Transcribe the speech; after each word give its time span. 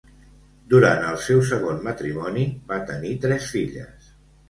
Durant 0.73 1.03
el 1.09 1.19
seu 1.27 1.43
segon 1.51 1.79
matrimoni 1.89 2.49
va 2.73 2.83
tenir 2.91 3.17
tres 3.27 3.55
filles. 3.55 4.15